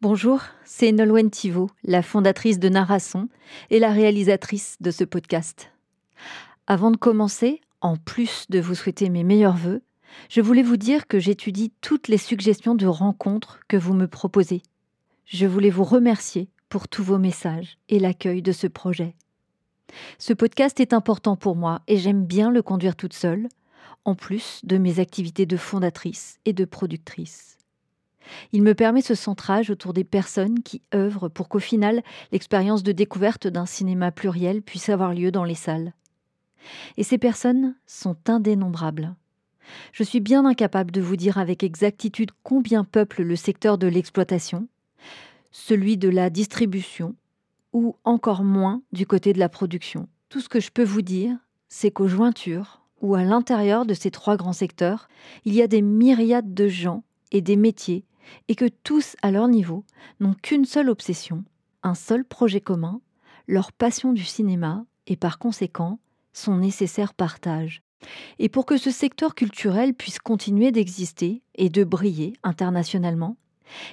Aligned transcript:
Bonjour, 0.00 0.42
c'est 0.64 0.92
Nolwenn 0.92 1.28
Thivaud, 1.28 1.70
la 1.82 2.02
fondatrice 2.02 2.60
de 2.60 2.68
Narrasson 2.68 3.28
et 3.70 3.80
la 3.80 3.90
réalisatrice 3.90 4.76
de 4.80 4.92
ce 4.92 5.02
podcast. 5.02 5.72
Avant 6.68 6.92
de 6.92 6.96
commencer, 6.96 7.60
en 7.80 7.96
plus 7.96 8.46
de 8.48 8.60
vous 8.60 8.76
souhaiter 8.76 9.08
mes 9.10 9.24
meilleurs 9.24 9.56
voeux, 9.56 9.82
je 10.28 10.40
voulais 10.40 10.62
vous 10.62 10.76
dire 10.76 11.08
que 11.08 11.18
j'étudie 11.18 11.72
toutes 11.80 12.06
les 12.06 12.16
suggestions 12.16 12.76
de 12.76 12.86
rencontres 12.86 13.58
que 13.66 13.76
vous 13.76 13.92
me 13.92 14.06
proposez. 14.06 14.62
Je 15.24 15.46
voulais 15.46 15.68
vous 15.68 15.82
remercier 15.82 16.48
pour 16.68 16.86
tous 16.86 17.02
vos 17.02 17.18
messages 17.18 17.76
et 17.88 17.98
l'accueil 17.98 18.40
de 18.40 18.52
ce 18.52 18.68
projet. 18.68 19.16
Ce 20.18 20.32
podcast 20.32 20.78
est 20.78 20.92
important 20.92 21.34
pour 21.34 21.56
moi 21.56 21.82
et 21.88 21.96
j'aime 21.96 22.24
bien 22.24 22.52
le 22.52 22.62
conduire 22.62 22.94
toute 22.94 23.14
seule, 23.14 23.48
en 24.04 24.14
plus 24.14 24.60
de 24.62 24.78
mes 24.78 25.00
activités 25.00 25.44
de 25.44 25.56
fondatrice 25.56 26.38
et 26.44 26.52
de 26.52 26.64
productrice. 26.64 27.57
Il 28.52 28.62
me 28.62 28.74
permet 28.74 29.02
ce 29.02 29.14
centrage 29.14 29.70
autour 29.70 29.92
des 29.92 30.04
personnes 30.04 30.62
qui 30.62 30.82
œuvrent 30.94 31.28
pour 31.28 31.48
qu'au 31.48 31.58
final, 31.58 32.02
l'expérience 32.32 32.82
de 32.82 32.92
découverte 32.92 33.46
d'un 33.46 33.66
cinéma 33.66 34.10
pluriel 34.12 34.62
puisse 34.62 34.88
avoir 34.88 35.14
lieu 35.14 35.30
dans 35.30 35.44
les 35.44 35.54
salles. 35.54 35.92
Et 36.96 37.04
ces 37.04 37.18
personnes 37.18 37.74
sont 37.86 38.16
indénombrables. 38.26 39.14
Je 39.92 40.02
suis 40.02 40.20
bien 40.20 40.44
incapable 40.46 40.90
de 40.90 41.00
vous 41.00 41.16
dire 41.16 41.38
avec 41.38 41.62
exactitude 41.62 42.30
combien 42.42 42.84
peuple 42.84 43.22
le 43.22 43.36
secteur 43.36 43.78
de 43.78 43.86
l'exploitation, 43.86 44.68
celui 45.50 45.96
de 45.96 46.08
la 46.08 46.30
distribution, 46.30 47.14
ou 47.72 47.96
encore 48.04 48.44
moins 48.44 48.82
du 48.92 49.06
côté 49.06 49.32
de 49.32 49.38
la 49.38 49.48
production. 49.48 50.08
Tout 50.28 50.40
ce 50.40 50.48
que 50.48 50.60
je 50.60 50.70
peux 50.70 50.84
vous 50.84 51.02
dire, 51.02 51.36
c'est 51.68 51.90
qu'aux 51.90 52.08
jointures, 52.08 52.82
ou 53.00 53.14
à 53.14 53.24
l'intérieur 53.24 53.86
de 53.86 53.94
ces 53.94 54.10
trois 54.10 54.36
grands 54.36 54.52
secteurs, 54.52 55.08
il 55.44 55.54
y 55.54 55.62
a 55.62 55.66
des 55.66 55.82
myriades 55.82 56.54
de 56.54 56.66
gens 56.66 57.04
et 57.30 57.40
des 57.40 57.56
métiers 57.56 58.04
et 58.48 58.54
que 58.54 58.68
tous, 58.84 59.16
à 59.22 59.30
leur 59.30 59.48
niveau, 59.48 59.84
n'ont 60.20 60.34
qu'une 60.34 60.64
seule 60.64 60.90
obsession, 60.90 61.44
un 61.82 61.94
seul 61.94 62.24
projet 62.24 62.60
commun, 62.60 63.00
leur 63.46 63.72
passion 63.72 64.12
du 64.12 64.24
cinéma 64.24 64.84
et 65.06 65.16
par 65.16 65.38
conséquent 65.38 65.98
son 66.32 66.58
nécessaire 66.58 67.14
partage. 67.14 67.82
Et 68.38 68.48
pour 68.48 68.66
que 68.66 68.76
ce 68.76 68.90
secteur 68.90 69.34
culturel 69.34 69.94
puisse 69.94 70.18
continuer 70.18 70.70
d'exister 70.70 71.42
et 71.56 71.68
de 71.68 71.84
briller 71.84 72.34
internationalement, 72.44 73.36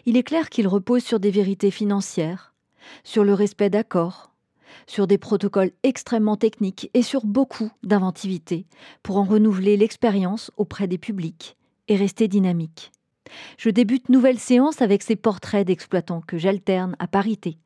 il 0.05 0.17
est 0.17 0.23
clair 0.23 0.49
qu'il 0.49 0.67
repose 0.67 1.03
sur 1.03 1.19
des 1.19 1.31
vérités 1.31 1.71
financières, 1.71 2.53
sur 3.03 3.23
le 3.23 3.33
respect 3.33 3.69
d'accords, 3.69 4.31
sur 4.87 5.07
des 5.07 5.17
protocoles 5.17 5.71
extrêmement 5.83 6.37
techniques 6.37 6.89
et 6.93 7.01
sur 7.01 7.25
beaucoup 7.25 7.71
d'inventivité 7.83 8.65
pour 9.03 9.17
en 9.17 9.23
renouveler 9.23 9.77
l'expérience 9.77 10.51
auprès 10.57 10.87
des 10.87 10.97
publics 10.97 11.57
et 11.87 11.95
rester 11.95 12.27
dynamique. 12.27 12.91
Je 13.57 13.69
débute 13.69 14.09
nouvelle 14.09 14.39
séance 14.39 14.81
avec 14.81 15.03
ces 15.03 15.15
portraits 15.15 15.65
d'exploitants 15.65 16.21
que 16.21 16.37
j'alterne 16.37 16.95
à 16.99 17.07
parité. 17.07 17.57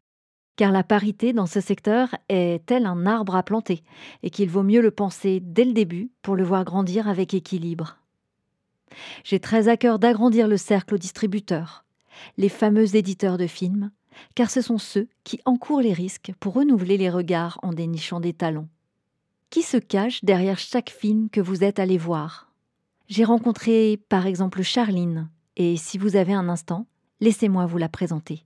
Car 0.56 0.72
la 0.72 0.84
parité 0.84 1.32
dans 1.32 1.46
ce 1.46 1.62
secteur 1.62 2.16
est 2.28 2.66
tel 2.66 2.86
un 2.86 3.06
arbre 3.06 3.36
à 3.36 3.44
planter, 3.44 3.84
et 4.24 4.30
qu'il 4.30 4.50
vaut 4.50 4.64
mieux 4.64 4.82
le 4.82 4.92
penser 4.92 5.40
dès 5.42 5.66
le 5.66 5.74
début 5.74 6.12
pour 6.22 6.36
le 6.36 6.44
voir 6.44 6.66
grandir 6.66 7.08
avec 7.08 7.34
équilibre? 7.34 7.98
J'ai 9.24 9.40
très 9.40 9.68
à 9.68 9.78
cœur 9.78 10.00
d'agrandir 10.00 10.48
le 10.48 10.58
cercle 10.58 10.96
aux 10.96 10.98
distributeurs, 10.98 11.86
les 12.38 12.50
fameux 12.50 12.96
éditeurs 12.96 13.38
de 13.38 13.48
films, 13.48 13.92
car 14.36 14.50
ce 14.50 14.62
sont 14.62 14.78
ceux 14.78 15.08
qui 15.24 15.40
encourent 15.46 15.82
les 15.82 15.94
risques 15.94 16.34
pour 16.40 16.56
renouveler 16.56 16.98
les 16.98 17.10
regards 17.10 17.60
en 17.62 17.72
dénichant 17.72 18.20
des 18.20 18.34
talents. 18.34 18.68
Qui 19.50 19.62
se 19.62 19.78
cache 19.78 20.24
derrière 20.26 20.60
chaque 20.60 20.90
film 20.90 21.30
que 21.30 21.42
vous 21.42 21.64
êtes 21.64 21.80
allé 21.80 21.98
voir? 21.98 22.52
J'ai 23.08 23.24
rencontré 23.24 23.98
par 24.10 24.28
exemple 24.28 24.62
Charline, 24.62 25.30
et 25.56 25.78
si 25.78 25.98
vous 25.98 26.16
avez 26.16 26.34
un 26.34 26.50
instant, 26.50 26.88
laissez-moi 27.20 27.66
vous 27.66 27.78
la 27.78 27.90
présenter. 27.90 28.46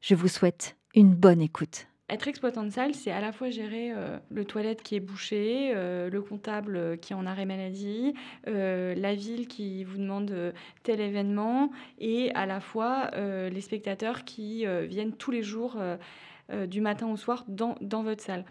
Je 0.00 0.14
vous 0.14 0.28
souhaite 0.28 0.76
une 0.94 1.14
bonne 1.14 1.40
écoute. 1.40 1.86
Être 2.12 2.28
exploitant 2.28 2.62
de 2.62 2.68
salle, 2.68 2.94
c'est 2.94 3.10
à 3.10 3.22
la 3.22 3.32
fois 3.32 3.48
gérer 3.48 3.90
euh, 3.90 4.18
le 4.28 4.44
toilette 4.44 4.82
qui 4.82 4.96
est 4.96 5.00
bouché, 5.00 5.72
euh, 5.74 6.10
le 6.10 6.20
comptable 6.20 6.98
qui 6.98 7.14
est 7.14 7.16
en 7.16 7.24
arrêt 7.24 7.46
maladie, 7.46 8.12
euh, 8.48 8.94
la 8.94 9.14
ville 9.14 9.48
qui 9.48 9.82
vous 9.84 9.96
demande 9.96 10.52
tel 10.82 11.00
événement, 11.00 11.70
et 11.98 12.30
à 12.34 12.44
la 12.44 12.60
fois 12.60 13.10
les 13.16 13.60
spectateurs 13.62 14.24
qui 14.24 14.66
viennent 14.88 15.14
tous 15.14 15.30
les 15.30 15.42
jours 15.42 15.78
du 16.66 16.80
matin 16.82 17.08
au 17.08 17.16
soir 17.16 17.44
dans, 17.48 17.76
dans 17.80 18.02
votre 18.02 18.22
salle. 18.22 18.44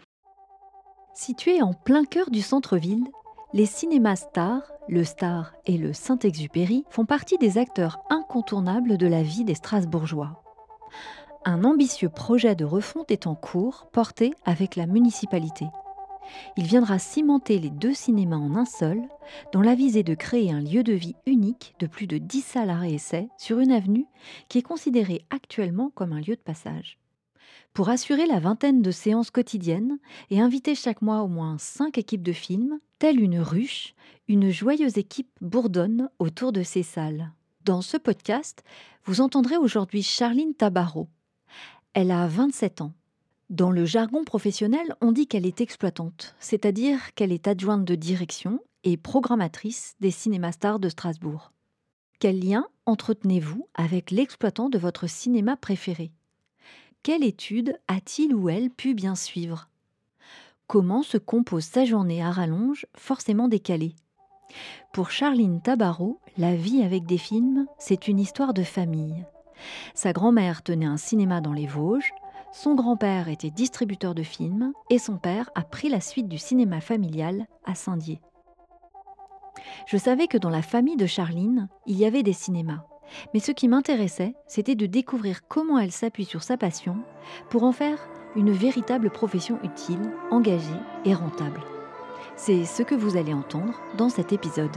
Situé 1.14 1.62
en 1.62 1.72
plein 1.72 2.04
cœur 2.04 2.30
du 2.30 2.40
centre-ville, 2.40 3.04
les 3.54 3.66
cinémas 3.66 4.16
stars, 4.16 4.72
le 4.88 5.04
Star 5.04 5.52
et 5.66 5.76
le 5.76 5.92
Saint-Exupéry, 5.92 6.84
font 6.88 7.04
partie 7.04 7.36
des 7.36 7.58
acteurs 7.58 8.00
incontournables 8.08 8.96
de 8.96 9.06
la 9.06 9.22
vie 9.22 9.44
des 9.44 9.54
Strasbourgeois. 9.54 10.42
Un 11.44 11.64
ambitieux 11.64 12.08
projet 12.08 12.54
de 12.54 12.64
refonte 12.64 13.10
est 13.10 13.26
en 13.26 13.34
cours, 13.34 13.88
porté 13.92 14.32
avec 14.44 14.76
la 14.76 14.86
municipalité. 14.86 15.66
Il 16.56 16.64
viendra 16.64 16.98
cimenter 16.98 17.58
les 17.58 17.68
deux 17.68 17.92
cinémas 17.92 18.36
en 18.36 18.56
un 18.56 18.64
seul, 18.64 19.02
dans 19.52 19.60
la 19.60 19.74
visée 19.74 20.04
de 20.04 20.14
créer 20.14 20.50
un 20.50 20.60
lieu 20.60 20.82
de 20.82 20.94
vie 20.94 21.16
unique 21.26 21.74
de 21.78 21.86
plus 21.86 22.06
de 22.06 22.16
10 22.16 22.40
salles 22.40 22.70
à 22.70 22.80
sur 23.36 23.58
une 23.58 23.72
avenue 23.72 24.06
qui 24.48 24.58
est 24.58 24.62
considérée 24.62 25.26
actuellement 25.30 25.90
comme 25.94 26.12
un 26.12 26.20
lieu 26.20 26.36
de 26.36 26.42
passage. 26.42 26.98
Pour 27.72 27.88
assurer 27.88 28.26
la 28.26 28.38
vingtaine 28.38 28.82
de 28.82 28.90
séances 28.90 29.30
quotidiennes 29.30 29.98
et 30.30 30.40
inviter 30.40 30.74
chaque 30.74 31.02
mois 31.02 31.22
au 31.22 31.28
moins 31.28 31.56
cinq 31.58 31.98
équipes 31.98 32.22
de 32.22 32.32
films, 32.32 32.78
telle 32.98 33.20
une 33.20 33.40
ruche, 33.40 33.94
une 34.28 34.50
joyeuse 34.50 34.98
équipe 34.98 35.30
bourdonne 35.40 36.08
autour 36.18 36.52
de 36.52 36.62
ces 36.62 36.82
salles. 36.82 37.32
Dans 37.64 37.82
ce 37.82 37.96
podcast, 37.96 38.62
vous 39.04 39.20
entendrez 39.20 39.56
aujourd'hui 39.56 40.02
Charline 40.02 40.54
Tabarot. 40.54 41.08
Elle 41.94 42.10
a 42.10 42.26
27 42.26 42.80
ans. 42.80 42.92
Dans 43.50 43.70
le 43.70 43.84
jargon 43.84 44.24
professionnel, 44.24 44.94
on 45.00 45.12
dit 45.12 45.26
qu'elle 45.26 45.46
est 45.46 45.60
exploitante, 45.60 46.34
c'est-à-dire 46.40 47.12
qu'elle 47.14 47.32
est 47.32 47.48
adjointe 47.48 47.84
de 47.84 47.94
direction 47.94 48.60
et 48.82 48.96
programmatrice 48.96 49.94
des 50.00 50.10
cinémas 50.10 50.52
stars 50.52 50.78
de 50.78 50.88
Strasbourg. 50.88 51.52
Quel 52.18 52.40
lien 52.40 52.66
entretenez-vous 52.86 53.68
avec 53.74 54.10
l'exploitant 54.10 54.68
de 54.68 54.78
votre 54.78 55.06
cinéma 55.06 55.56
préféré? 55.56 56.12
Quelle 57.02 57.24
étude 57.24 57.76
a-t-il 57.88 58.34
ou 58.34 58.48
elle 58.48 58.70
pu 58.70 58.94
bien 58.94 59.14
suivre? 59.14 59.68
Comment 60.66 61.02
se 61.02 61.18
compose 61.18 61.64
sa 61.64 61.84
journée 61.84 62.22
à 62.22 62.30
rallonge, 62.30 62.86
forcément 62.94 63.48
décalée? 63.48 63.94
Pour 64.92 65.10
Charline 65.10 65.60
Tabarot, 65.60 66.20
la 66.36 66.54
vie 66.54 66.82
avec 66.82 67.04
des 67.04 67.18
films, 67.18 67.66
c'est 67.78 68.08
une 68.08 68.20
histoire 68.20 68.54
de 68.54 68.62
famille. 68.62 69.24
Sa 69.94 70.12
grand-mère 70.12 70.62
tenait 70.62 70.86
un 70.86 70.96
cinéma 70.96 71.40
dans 71.40 71.52
les 71.52 71.66
Vosges, 71.66 72.12
son 72.52 72.74
grand-père 72.74 73.28
était 73.28 73.50
distributeur 73.50 74.14
de 74.14 74.22
films 74.22 74.72
et 74.90 74.98
son 74.98 75.16
père 75.16 75.50
a 75.54 75.62
pris 75.62 75.88
la 75.88 76.00
suite 76.00 76.28
du 76.28 76.38
cinéma 76.38 76.80
familial 76.80 77.46
à 77.64 77.74
Saint-Dié. 77.74 78.20
Je 79.86 79.96
savais 79.96 80.26
que 80.26 80.38
dans 80.38 80.50
la 80.50 80.62
famille 80.62 80.96
de 80.96 81.06
Charline, 81.06 81.68
il 81.86 81.96
y 81.96 82.04
avait 82.04 82.22
des 82.22 82.32
cinémas. 82.32 82.84
Mais 83.34 83.40
ce 83.40 83.52
qui 83.52 83.68
m'intéressait, 83.68 84.34
c'était 84.46 84.74
de 84.74 84.86
découvrir 84.86 85.46
comment 85.48 85.78
elle 85.78 85.92
s'appuie 85.92 86.24
sur 86.24 86.42
sa 86.42 86.56
passion 86.56 86.96
pour 87.50 87.64
en 87.64 87.72
faire 87.72 87.98
une 88.36 88.50
véritable 88.50 89.10
profession 89.10 89.58
utile, 89.62 90.10
engagée 90.30 90.80
et 91.04 91.14
rentable. 91.14 91.60
C'est 92.36 92.64
ce 92.64 92.82
que 92.82 92.94
vous 92.94 93.16
allez 93.16 93.34
entendre 93.34 93.74
dans 93.96 94.08
cet 94.08 94.32
épisode. 94.32 94.76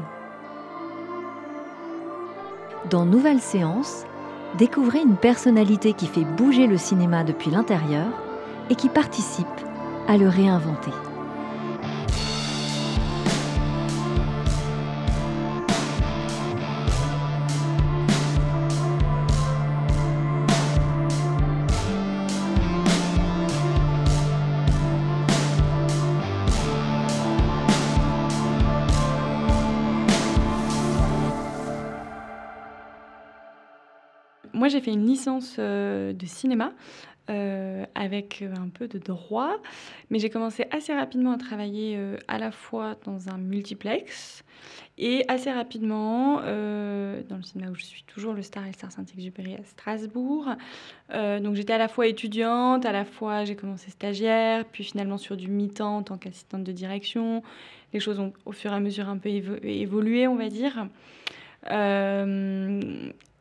Dans 2.89 3.05
Nouvelle 3.05 3.41
Séance, 3.41 4.03
découvrez 4.57 4.99
une 4.99 5.17
personnalité 5.17 5.93
qui 5.93 6.07
fait 6.07 6.25
bouger 6.25 6.67
le 6.67 6.77
cinéma 6.77 7.23
depuis 7.23 7.49
l'intérieur 7.49 8.07
et 8.69 8.75
qui 8.75 8.89
participe 8.89 9.47
à 10.07 10.17
le 10.17 10.29
réinventer. 10.29 10.91
Moi, 34.55 34.69
j'ai 34.69 34.79
fait 34.79 34.91
une 34.91 35.05
licence 35.05 35.57
euh, 35.59 36.13
de 36.13 36.25
cinéma 36.25 36.71
euh, 37.29 37.85
avec 37.93 38.41
euh, 38.41 38.53
un 38.55 38.69
peu 38.69 38.87
de 38.87 38.97
droit, 38.97 39.57
mais 40.09 40.17
j'ai 40.17 40.29
commencé 40.29 40.65
assez 40.71 40.93
rapidement 40.93 41.33
à 41.33 41.37
travailler 41.37 41.99
à 42.27 42.37
la 42.37 42.51
fois 42.51 42.95
dans 43.03 43.29
un 43.29 43.37
multiplex 43.37 44.43
et 44.97 45.25
assez 45.27 45.51
rapidement 45.51 46.37
dans 46.37 47.35
le 47.35 47.43
cinéma 47.43 47.69
où 47.69 47.75
je 47.75 47.83
suis 47.83 48.03
toujours, 48.03 48.33
le 48.33 48.41
Star 48.41 48.63
et 48.63 48.67
le 48.67 48.73
Star 48.73 48.91
Saint-Exupéry 48.91 49.55
à 49.55 49.63
Strasbourg. 49.65 50.47
donc 51.11 51.55
j'étais 51.55 51.73
à 51.73 51.77
la 51.77 51.89
fois 51.89 52.07
étudiante, 52.07 52.85
à 52.85 52.93
la 52.93 53.03
fois 53.03 53.43
j'ai 53.43 53.57
commencé 53.57 53.91
stagiaire, 53.91 54.63
puis 54.63 54.85
finalement 54.85 55.17
sur 55.17 55.35
du 55.35 55.49
mi-temps 55.49 55.97
en 55.97 56.03
tant 56.03 56.17
qu'assistante 56.17 56.63
de 56.63 56.71
direction. 56.71 57.43
Les 57.93 57.99
choses 57.99 58.19
ont 58.19 58.31
au 58.45 58.53
fur 58.53 58.71
et 58.71 58.75
à 58.75 58.79
mesure 58.79 59.09
un 59.09 59.17
peu 59.17 59.29
évolué, 59.29 60.27
on 60.27 60.35
va 60.35 60.47
dire. 60.47 60.87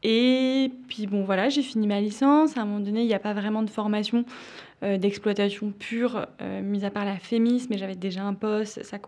Et 0.04 0.70
puis 0.88 1.06
bon 1.06 1.24
voilà, 1.24 1.48
j'ai 1.48 1.62
fini 1.62 1.86
ma 1.86 2.00
licence. 2.00 2.56
À 2.56 2.60
un 2.60 2.64
moment 2.64 2.80
donné, 2.80 3.00
il 3.00 3.06
n'y 3.06 3.14
a 3.14 3.18
pas 3.18 3.32
vraiment 3.32 3.62
de 3.62 3.70
formation 3.70 4.24
d'exploitation 4.82 5.72
pure, 5.72 6.26
mis 6.62 6.84
à 6.84 6.90
part 6.90 7.06
la 7.06 7.16
FEMIS, 7.16 7.68
mais 7.70 7.78
j'avais 7.78 7.94
déjà 7.94 8.22
un 8.22 8.34
poste. 8.34 8.82
Ça... 8.82 8.98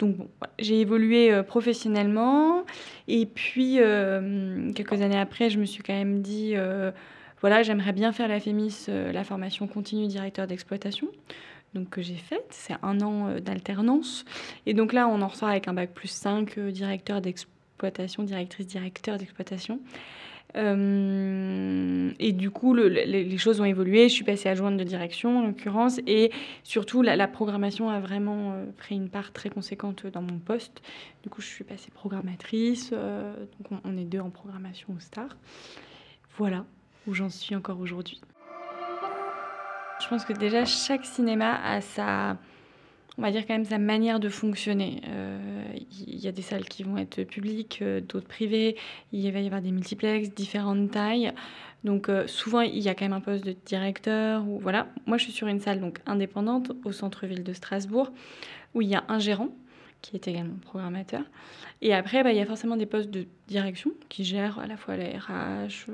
Donc 0.00 0.16
j'ai 0.58 0.80
évolué 0.80 1.42
professionnellement. 1.46 2.64
Et 3.06 3.24
puis, 3.24 3.78
quelques 4.74 5.00
années 5.02 5.18
après, 5.18 5.48
je 5.48 5.60
me 5.60 5.64
suis 5.64 5.84
quand 5.84 5.92
même 5.92 6.22
dit 6.22 6.56
voilà, 7.40 7.62
j'aimerais 7.62 7.92
bien 7.92 8.12
faire 8.12 8.28
la 8.28 8.40
FEMIS, 8.40 8.86
euh, 8.88 9.12
la 9.12 9.22
formation 9.22 9.66
continue 9.66 10.06
directeur 10.06 10.46
d'exploitation, 10.46 11.08
donc 11.74 11.90
que 11.90 12.02
j'ai 12.02 12.16
faite. 12.16 12.46
C'est 12.50 12.74
un 12.82 13.00
an 13.02 13.28
euh, 13.28 13.40
d'alternance. 13.40 14.24
Et 14.64 14.72
donc 14.72 14.92
là, 14.92 15.06
on 15.06 15.20
en 15.20 15.28
ressort 15.28 15.50
avec 15.50 15.68
un 15.68 15.74
bac 15.74 15.92
plus 15.92 16.08
5, 16.08 16.56
euh, 16.56 16.70
directeur 16.70 17.20
d'exploitation, 17.20 17.55
directrice 18.18 18.66
directeur 18.66 19.18
d'exploitation. 19.18 19.80
et 20.54 22.32
du 22.32 22.50
coup, 22.50 22.74
les, 22.74 23.38
choses 23.38 23.60
ont 23.60 23.64
évolué. 23.64 24.08
Je 24.08 24.14
suis 24.14 24.24
passée 24.24 24.48
adjointe 24.48 24.76
de 24.76 24.84
direction, 24.84 25.38
en 25.38 25.46
l'occurrence, 25.46 26.00
et 26.06 26.30
surtout, 26.62 27.02
la, 27.02 27.28
programmation 27.28 27.90
a 27.90 28.00
vraiment 28.00 28.54
pris 28.76 28.94
une 28.94 29.10
part 29.10 29.32
très 29.32 29.50
conséquente 29.50 30.06
dans 30.06 30.22
mon 30.22 30.38
poste. 30.38 30.82
Du 31.22 31.28
coup, 31.28 31.40
je 31.40 31.46
suis 31.46 31.64
passée 31.64 31.90
programmatrice. 31.92 32.92
on, 32.92 33.78
on, 33.84 33.98
est 33.98 34.04
deux 34.04 34.20
en 34.20 34.30
programmation 34.30 34.94
au 34.96 35.00
STAR. 35.00 35.36
Voilà 36.38 36.64
où 37.06 37.14
j'en 37.14 37.30
suis 37.30 37.54
encore 37.54 37.80
aujourd'hui. 37.80 38.20
Je 40.00 40.08
pense 40.08 40.24
que 40.24 40.32
déjà 40.32 40.64
chaque 40.64 41.04
cinéma 41.04 41.58
a 41.64 41.80
sa, 41.80 42.36
on 43.18 43.22
va 43.22 43.30
dire 43.30 43.46
quand 43.46 43.54
même 43.54 43.64
sa 43.64 43.78
manière 43.78 44.20
de 44.20 44.28
fonctionner. 44.28 45.00
Euh, 45.08 45.38
il 46.06 46.16
y 46.16 46.28
a 46.28 46.32
des 46.32 46.42
salles 46.42 46.64
qui 46.64 46.82
vont 46.82 46.98
être 46.98 47.22
publiques, 47.22 47.78
euh, 47.82 48.00
d'autres 48.00 48.28
privées. 48.28 48.76
Il 49.12 49.30
va 49.32 49.40
y 49.40 49.46
avoir 49.46 49.62
des 49.62 49.70
multiplex, 49.70 50.30
différentes 50.30 50.90
tailles. 50.90 51.32
Donc 51.84 52.08
euh, 52.08 52.26
souvent 52.26 52.60
il 52.60 52.78
y 52.78 52.88
a 52.88 52.94
quand 52.94 53.04
même 53.04 53.12
un 53.12 53.20
poste 53.20 53.44
de 53.44 53.54
directeur 53.64 54.46
ou 54.46 54.58
voilà. 54.58 54.88
Moi 55.06 55.18
je 55.18 55.24
suis 55.24 55.32
sur 55.32 55.46
une 55.46 55.60
salle 55.60 55.80
donc 55.80 55.98
indépendante 56.06 56.72
au 56.84 56.92
centre-ville 56.92 57.44
de 57.44 57.52
Strasbourg 57.52 58.10
où 58.74 58.82
il 58.82 58.88
y 58.88 58.94
a 58.94 59.04
un 59.08 59.18
gérant 59.18 59.48
qui 60.02 60.16
est 60.16 60.28
également 60.28 60.56
programmateur. 60.62 61.22
Et 61.82 61.94
après 61.94 62.22
bah, 62.22 62.32
il 62.32 62.38
y 62.38 62.40
a 62.40 62.46
forcément 62.46 62.76
des 62.76 62.86
postes 62.86 63.10
de 63.10 63.26
direction 63.48 63.92
qui 64.08 64.24
gèrent 64.24 64.58
à 64.58 64.66
la 64.66 64.76
fois 64.76 64.96
la 64.96 65.06
RH 65.06 65.86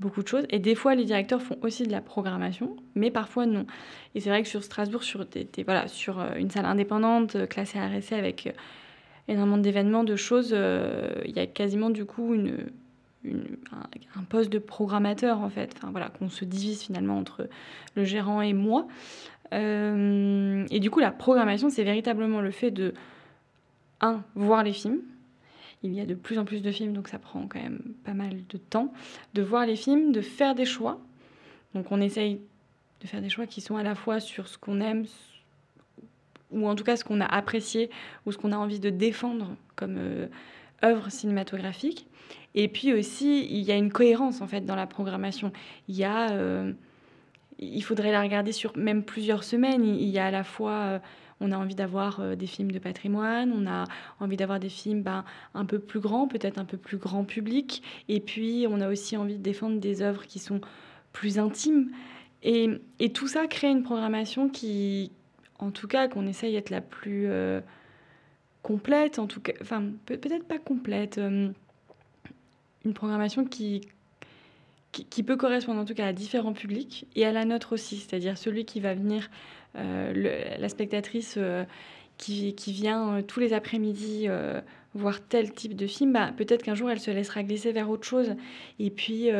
beaucoup 0.00 0.22
de 0.22 0.28
choses. 0.28 0.46
Et 0.48 0.58
des 0.58 0.74
fois, 0.74 0.94
les 0.94 1.04
directeurs 1.04 1.42
font 1.42 1.56
aussi 1.62 1.84
de 1.84 1.92
la 1.92 2.00
programmation, 2.00 2.76
mais 2.94 3.10
parfois 3.10 3.46
non. 3.46 3.66
Et 4.14 4.20
c'est 4.20 4.30
vrai 4.30 4.42
que 4.42 4.48
sur 4.48 4.64
Strasbourg, 4.64 5.02
sur, 5.02 5.24
voilà, 5.64 5.86
sur 5.86 6.18
euh, 6.18 6.34
une 6.36 6.50
salle 6.50 6.64
indépendante, 6.64 7.36
euh, 7.36 7.46
classée 7.46 7.78
RSC 7.78 8.12
avec 8.14 8.46
euh, 8.46 8.52
énormément 9.28 9.58
d'événements, 9.58 10.02
de 10.02 10.16
choses, 10.16 10.56
il 11.24 11.36
y 11.36 11.38
a 11.38 11.46
quasiment 11.46 11.90
du 11.90 12.04
coup 12.04 12.34
une, 12.34 12.56
un, 13.26 14.22
poste 14.28 14.50
de 14.50 14.58
programmateur 14.58 15.40
en 15.40 15.50
fait. 15.50 15.72
Enfin 15.76 15.92
voilà, 15.92 16.08
qu'on 16.08 16.28
se 16.28 16.44
divise 16.44 16.82
finalement 16.82 17.16
entre 17.16 17.48
le 17.94 18.02
gérant 18.02 18.40
et 18.40 18.54
moi. 18.54 18.88
et 19.52 20.80
du 20.80 20.90
coup, 20.90 20.98
la 20.98 21.12
programmation, 21.12 21.70
c'est 21.70 21.84
véritablement 21.84 22.40
le 22.40 22.50
fait 22.50 22.72
de, 22.72 22.92
un, 24.00 24.24
voir 24.34 24.64
les 24.64 24.72
films, 24.72 24.98
il 25.82 25.94
y 25.94 26.00
a 26.00 26.06
de 26.06 26.14
plus 26.14 26.38
en 26.38 26.44
plus 26.44 26.62
de 26.62 26.70
films, 26.70 26.92
donc 26.92 27.08
ça 27.08 27.18
prend 27.18 27.46
quand 27.46 27.62
même 27.62 27.80
pas 28.04 28.12
mal 28.12 28.46
de 28.48 28.58
temps 28.58 28.92
de 29.34 29.42
voir 29.42 29.66
les 29.66 29.76
films, 29.76 30.12
de 30.12 30.20
faire 30.20 30.54
des 30.54 30.66
choix. 30.66 31.00
Donc 31.74 31.90
on 31.90 32.00
essaye 32.00 32.40
de 33.00 33.06
faire 33.06 33.22
des 33.22 33.30
choix 33.30 33.46
qui 33.46 33.60
sont 33.60 33.76
à 33.76 33.82
la 33.82 33.94
fois 33.94 34.20
sur 34.20 34.46
ce 34.48 34.58
qu'on 34.58 34.80
aime, 34.80 35.06
ou 36.50 36.68
en 36.68 36.74
tout 36.74 36.84
cas 36.84 36.96
ce 36.96 37.04
qu'on 37.04 37.20
a 37.20 37.26
apprécié, 37.26 37.90
ou 38.26 38.32
ce 38.32 38.38
qu'on 38.38 38.52
a 38.52 38.56
envie 38.56 38.80
de 38.80 38.90
défendre 38.90 39.56
comme 39.76 39.96
euh, 39.98 40.26
œuvre 40.84 41.10
cinématographique. 41.10 42.06
Et 42.54 42.68
puis 42.68 42.92
aussi, 42.92 43.46
il 43.50 43.62
y 43.62 43.72
a 43.72 43.76
une 43.76 43.92
cohérence 43.92 44.40
en 44.40 44.46
fait 44.46 44.62
dans 44.62 44.76
la 44.76 44.86
programmation. 44.86 45.52
Il 45.88 45.96
y 45.96 46.04
a, 46.04 46.30
euh, 46.32 46.72
il 47.58 47.82
faudrait 47.82 48.12
la 48.12 48.20
regarder 48.20 48.52
sur 48.52 48.76
même 48.76 49.04
plusieurs 49.04 49.44
semaines. 49.44 49.84
Il 49.84 50.08
y 50.08 50.18
a 50.18 50.26
à 50.26 50.30
la 50.30 50.44
fois 50.44 50.72
euh, 50.72 50.98
on 51.40 51.52
a 51.52 51.56
envie 51.56 51.74
d'avoir 51.74 52.20
euh, 52.20 52.34
des 52.36 52.46
films 52.46 52.70
de 52.70 52.78
patrimoine, 52.78 53.52
on 53.52 53.66
a 53.66 53.84
envie 54.20 54.36
d'avoir 54.36 54.60
des 54.60 54.68
films 54.68 55.02
ben, 55.02 55.24
un 55.54 55.64
peu 55.64 55.78
plus 55.78 56.00
grands, 56.00 56.28
peut-être 56.28 56.58
un 56.58 56.64
peu 56.64 56.76
plus 56.76 56.98
grand 56.98 57.24
public. 57.24 57.82
Et 58.08 58.20
puis, 58.20 58.66
on 58.68 58.80
a 58.80 58.88
aussi 58.88 59.16
envie 59.16 59.36
de 59.36 59.42
défendre 59.42 59.80
des 59.80 60.02
œuvres 60.02 60.26
qui 60.26 60.38
sont 60.38 60.60
plus 61.12 61.38
intimes. 61.38 61.90
Et, 62.42 62.80
tout 63.12 63.28
ça 63.28 63.46
crée 63.46 63.68
une 63.68 63.82
programmation 63.82 64.48
qui, 64.48 65.12
en 65.58 65.70
tout 65.70 65.88
cas, 65.88 66.08
qu'on 66.08 66.26
essaye 66.26 66.52
d'être 66.52 66.70
la 66.70 66.80
plus 66.80 67.26
euh, 67.26 67.60
complète, 68.62 69.18
en 69.18 69.26
tout 69.26 69.40
cas, 69.40 69.52
enfin, 69.60 69.84
peut-être 70.06 70.44
pas 70.44 70.58
complète, 70.58 71.18
euh, 71.18 71.50
une 72.84 72.94
programmation 72.94 73.44
qui, 73.44 73.82
qui, 74.92 75.22
peut 75.22 75.36
correspondre 75.36 75.80
en 75.80 75.84
tout 75.84 75.94
cas 75.94 76.06
à 76.06 76.12
différents 76.12 76.52
publics 76.52 77.06
et 77.14 77.24
à 77.26 77.32
la 77.32 77.44
nôtre 77.44 77.74
aussi, 77.74 77.98
c'est-à-dire 77.98 78.38
celui 78.38 78.64
qui 78.64 78.80
va 78.80 78.94
venir 78.94 79.30
euh, 79.76 80.56
la 80.58 80.68
spectatrice 80.68 81.34
euh, 81.36 81.64
qui, 82.18 82.54
vient 82.66 83.14
euh, 83.14 83.22
tous 83.22 83.40
les 83.40 83.52
après-midi 83.52 84.28
voir 84.94 85.20
tel 85.20 85.52
type 85.52 85.76
de 85.76 85.86
film, 85.86 86.12
bah, 86.12 86.32
peut-être 86.36 86.62
qu'un 86.62 86.74
jour 86.74 86.90
elle 86.90 86.98
se 86.98 87.10
laissera 87.10 87.42
glisser 87.44 87.72
vers 87.72 87.88
autre 87.88 88.04
chose. 88.04 88.34
Et 88.78 88.90
puis 88.90 89.30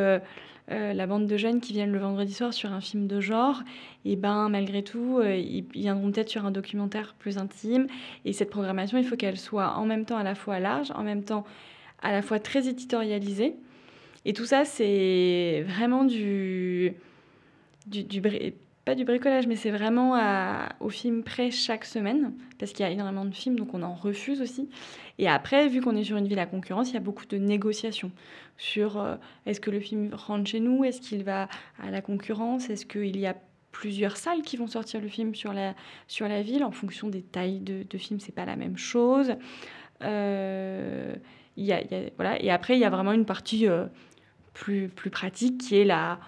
la 0.68 1.06
bande 1.08 1.26
de 1.26 1.36
jeunes 1.36 1.60
qui 1.60 1.72
viennent 1.72 1.90
le 1.90 1.98
vendredi 1.98 2.32
soir 2.32 2.54
sur 2.54 2.72
un 2.72 2.80
film 2.80 3.08
de 3.08 3.20
genre, 3.20 3.64
et 4.04 4.14
ben 4.14 4.48
malgré 4.48 4.84
tout, 4.84 5.20
ils 5.20 5.64
viendront 5.72 6.12
peut-être 6.12 6.28
sur 6.28 6.46
un 6.46 6.52
documentaire 6.52 7.16
plus 7.18 7.38
intime. 7.38 7.88
Et 8.24 8.32
cette 8.32 8.50
programmation, 8.50 8.96
il 8.96 9.04
faut 9.04 9.16
qu'elle 9.16 9.38
soit 9.38 9.74
en 9.74 9.84
même 9.84 10.04
temps 10.04 10.18
à 10.18 10.22
la 10.22 10.36
fois 10.36 10.60
large, 10.60 10.92
en 10.94 11.02
même 11.02 11.24
temps 11.24 11.44
à 12.00 12.12
la 12.12 12.22
fois 12.22 12.38
très 12.38 12.68
éditorialisée. 12.68 13.56
Et 14.24 14.32
tout 14.32 14.44
ça, 14.44 14.64
c'est 14.64 15.64
vraiment 15.66 16.04
du, 16.04 16.94
du, 17.88 18.04
du 18.04 18.20
pas 18.84 18.94
du 18.94 19.04
bricolage, 19.04 19.46
mais 19.46 19.56
c'est 19.56 19.70
vraiment 19.70 20.18
au 20.80 20.88
film 20.88 21.22
près 21.22 21.50
chaque 21.50 21.84
semaine, 21.84 22.32
parce 22.58 22.72
qu'il 22.72 22.84
y 22.84 22.88
a 22.88 22.90
énormément 22.90 23.24
de 23.24 23.34
films, 23.34 23.56
donc 23.56 23.74
on 23.74 23.82
en 23.82 23.94
refuse 23.94 24.40
aussi. 24.40 24.68
Et 25.18 25.28
après, 25.28 25.68
vu 25.68 25.82
qu'on 25.82 25.96
est 25.96 26.04
sur 26.04 26.16
une 26.16 26.26
ville 26.26 26.38
à 26.38 26.46
concurrence, 26.46 26.90
il 26.90 26.94
y 26.94 26.96
a 26.96 27.00
beaucoup 27.00 27.26
de 27.26 27.36
négociations 27.36 28.10
sur 28.56 28.98
euh, 28.98 29.16
est-ce 29.44 29.60
que 29.60 29.70
le 29.70 29.80
film 29.80 30.14
rentre 30.14 30.48
chez 30.48 30.60
nous, 30.60 30.84
est-ce 30.84 31.00
qu'il 31.00 31.24
va 31.24 31.48
à 31.82 31.90
la 31.90 32.00
concurrence, 32.00 32.70
est-ce 32.70 32.86
qu'il 32.86 33.18
y 33.18 33.26
a 33.26 33.36
plusieurs 33.70 34.16
salles 34.16 34.42
qui 34.42 34.56
vont 34.56 34.66
sortir 34.66 35.00
le 35.00 35.08
film 35.08 35.34
sur 35.34 35.52
la, 35.52 35.74
sur 36.08 36.26
la 36.26 36.42
ville 36.42 36.64
en 36.64 36.70
fonction 36.70 37.08
des 37.08 37.22
tailles 37.22 37.60
de, 37.60 37.84
de 37.88 37.98
films, 37.98 38.18
c'est 38.18 38.34
pas 38.34 38.44
la 38.44 38.56
même 38.56 38.76
chose. 38.76 39.34
Euh, 40.02 41.14
y 41.56 41.72
a, 41.72 41.82
voilà. 42.16 42.42
Et 42.42 42.50
après, 42.50 42.76
il 42.76 42.80
y 42.80 42.84
a 42.84 42.90
vraiment 42.90 43.12
une 43.12 43.26
partie 43.26 43.68
euh, 43.68 43.86
plus, 44.54 44.88
plus 44.88 45.10
pratique 45.10 45.58
qui 45.58 45.76
est 45.76 45.84
la 45.84 46.18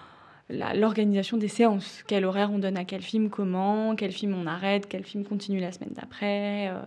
l'organisation 0.49 1.37
des 1.37 1.47
séances. 1.47 2.03
Quel 2.07 2.25
horaire 2.25 2.51
on 2.51 2.59
donne 2.59 2.77
à 2.77 2.85
quel 2.85 3.01
film, 3.01 3.29
comment, 3.29 3.95
quel 3.95 4.11
film 4.11 4.35
on 4.35 4.45
arrête, 4.45 4.87
quel 4.87 5.03
film 5.03 5.23
continue 5.23 5.59
la 5.59 5.71
semaine 5.71 5.93
d'après. 5.93 6.69
Euh, 6.69 6.81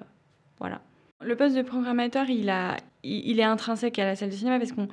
voilà. 0.59 0.81
Le 1.23 1.35
poste 1.37 1.57
de 1.57 1.63
programmateur, 1.63 2.29
il, 2.29 2.51
a, 2.51 2.77
il, 3.03 3.41
est 3.41 3.45
intrinsèque 3.45 3.99
à 3.99 4.05
la 4.05 4.17
salle 4.17 4.31
de 4.31 4.35
cinéma 4.35 4.59
parce 4.59 4.73
qu'on 4.73 4.89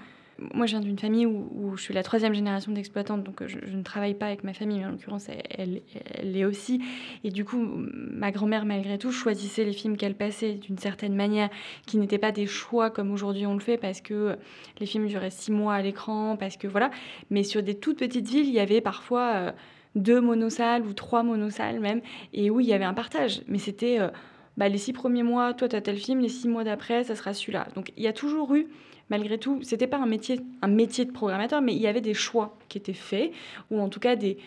moi, 0.54 0.66
je 0.66 0.72
viens 0.72 0.82
d'une 0.82 1.00
famille 1.00 1.26
où, 1.26 1.76
je 1.76 1.82
suis 1.82 1.94
la 1.94 2.04
troisième 2.04 2.34
génération 2.34 2.72
d'exploitantes, 2.72 3.24
donc 3.24 3.46
je, 3.46 3.58
ne 3.58 3.84
travaille 3.84 4.14
pas 4.14 4.28
avec 4.28 4.44
ma 4.44 4.54
famille, 4.54 4.80
mais 4.80 4.86
en 4.86 4.92
l'occurrence, 4.92 5.28
elle, 5.30 5.82
elle, 6.16 6.32
l'est 6.32 6.46
aussi. 6.46 6.82
Et 7.24 7.32
du 7.32 7.46
coup, 7.46 7.66
ma 7.66 8.32
grand-mère, 8.32 8.66
malgré 8.66 8.98
tout, 8.98 9.12
choisissait 9.12 9.64
les 9.64 9.74
films 9.74 9.98
qu'elle 9.98 10.16
passait 10.16 10.54
d'une 10.54 10.78
certaine 10.78 11.16
manière, 11.16 11.50
qui 11.86 11.98
n'étaient 11.98 12.18
pas 12.18 12.32
des 12.32 12.48
choix 12.48 12.90
comme 12.90 13.12
aujourd'hui 13.12 13.46
on 13.46 13.54
le 13.54 13.60
fait, 13.60 13.78
parce 13.78 14.02
que 14.02 14.36
les 14.80 14.86
films 14.86 15.08
duraient 15.08 15.32
six 15.32 15.52
mois 15.52 15.76
à 15.76 15.82
l'écran, 15.82 16.38
parce 16.38 16.58
que 16.58 16.68
voilà. 16.68 16.92
Mais 17.30 17.44
sur 17.44 17.64
des 17.64 17.76
toutes 17.76 18.00
petites 18.00 18.28
villes, 18.28 18.48
il 18.48 18.54
y 18.54 18.60
avait 18.60 18.82
parfois 18.82 19.34
euh, 19.34 19.52
deux 19.96 20.22
monosalles 20.22 20.84
ou 20.84 20.94
trois 20.94 21.24
monosalles 21.24 21.80
même, 21.80 22.02
et 22.34 22.50
où 22.50 22.60
il 22.60 22.68
y 22.68 22.74
avait 22.74 22.86
un 22.86 22.94
partage. 22.94 23.42
Mais 23.48 23.60
c'était 23.60 24.00
euh, 24.00 24.10
bah, 24.58 24.70
les 24.70 24.78
six 24.78 24.94
premiers 24.94 25.24
mois, 25.24 25.54
toi, 25.54 25.68
tu 25.68 25.76
as 25.76 25.82
tel 25.82 25.98
film, 25.98 26.20
les 26.20 26.30
six 26.30 26.48
mois 26.48 26.64
d'après, 26.64 27.04
ça 27.04 27.16
sera 27.16 27.34
celui-là. 27.34 27.68
Donc 27.76 27.92
il 27.98 28.04
y 28.04 28.08
a 28.08 28.14
toujours 28.14 28.54
eu 28.56 28.68
malgré 29.14 29.38
tout, 29.38 29.60
c'était 29.62 29.86
pas 29.86 30.00
un 30.00 30.08
métier, 30.08 30.40
un 30.64 30.68
métier 30.68 31.06
de 31.06 31.12
programmateur, 31.12 31.62
mais 31.62 31.76
il 31.76 31.80
y 31.80 31.86
avait 31.86 32.02
des 32.02 32.16
choix 32.16 32.58
qui 32.68 32.80
étaient 32.80 32.94
faits, 32.94 33.32
ou 33.70 33.80
en 33.80 33.88
tout 33.88 34.00
cas 34.00 34.16
des, 34.16 34.40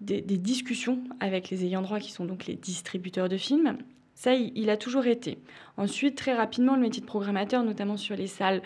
discussions 0.00 0.98
avec 1.18 1.48
les 1.48 1.64
ayants 1.64 1.80
droit, 1.80 1.98
qui 1.98 2.12
sont 2.12 2.26
donc 2.26 2.44
les 2.44 2.56
distributeurs 2.56 3.30
de 3.30 3.38
films. 3.38 3.78
Ça, 4.14 4.34
il, 4.34 4.68
a 4.68 4.76
toujours 4.76 5.06
été. 5.06 5.38
Ensuite, 5.78 6.14
très 6.14 6.34
rapidement, 6.34 6.74
le 6.74 6.82
métier 6.82 7.00
de 7.00 7.06
programmateur, 7.06 7.64
notamment 7.64 7.96
sur 7.96 8.16
les 8.16 8.26
salles 8.26 8.60